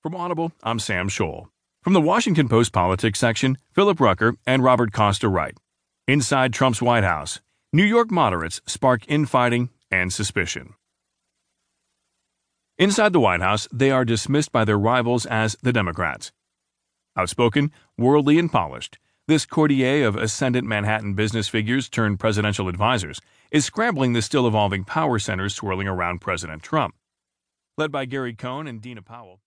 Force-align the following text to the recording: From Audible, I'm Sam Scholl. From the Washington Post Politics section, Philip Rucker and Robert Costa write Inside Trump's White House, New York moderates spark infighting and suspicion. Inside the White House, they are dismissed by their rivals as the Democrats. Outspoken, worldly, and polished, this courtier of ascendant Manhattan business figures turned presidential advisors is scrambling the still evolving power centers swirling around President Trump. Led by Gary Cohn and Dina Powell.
From 0.00 0.14
Audible, 0.14 0.52
I'm 0.62 0.78
Sam 0.78 1.08
Scholl. 1.08 1.48
From 1.82 1.92
the 1.92 2.00
Washington 2.00 2.48
Post 2.48 2.72
Politics 2.72 3.18
section, 3.18 3.58
Philip 3.72 3.98
Rucker 3.98 4.34
and 4.46 4.62
Robert 4.62 4.92
Costa 4.92 5.28
write 5.28 5.58
Inside 6.06 6.52
Trump's 6.52 6.80
White 6.80 7.02
House, 7.02 7.40
New 7.72 7.82
York 7.82 8.08
moderates 8.08 8.60
spark 8.64 9.02
infighting 9.08 9.70
and 9.90 10.12
suspicion. 10.12 10.74
Inside 12.78 13.12
the 13.12 13.18
White 13.18 13.40
House, 13.40 13.66
they 13.72 13.90
are 13.90 14.04
dismissed 14.04 14.52
by 14.52 14.64
their 14.64 14.78
rivals 14.78 15.26
as 15.26 15.56
the 15.64 15.72
Democrats. 15.72 16.30
Outspoken, 17.16 17.72
worldly, 17.98 18.38
and 18.38 18.52
polished, 18.52 18.98
this 19.26 19.44
courtier 19.44 20.06
of 20.06 20.14
ascendant 20.14 20.68
Manhattan 20.68 21.14
business 21.14 21.48
figures 21.48 21.88
turned 21.88 22.20
presidential 22.20 22.68
advisors 22.68 23.20
is 23.50 23.64
scrambling 23.64 24.12
the 24.12 24.22
still 24.22 24.46
evolving 24.46 24.84
power 24.84 25.18
centers 25.18 25.56
swirling 25.56 25.88
around 25.88 26.20
President 26.20 26.62
Trump. 26.62 26.94
Led 27.76 27.90
by 27.90 28.04
Gary 28.04 28.34
Cohn 28.34 28.68
and 28.68 28.80
Dina 28.80 29.02
Powell. 29.02 29.36